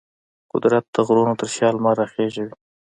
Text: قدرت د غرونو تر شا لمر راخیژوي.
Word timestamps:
قدرت 0.51 0.85
د 0.95 0.97
غرونو 1.07 1.33
تر 1.39 1.47
شا 1.55 1.67
لمر 1.75 1.95
راخیژوي. 2.01 2.53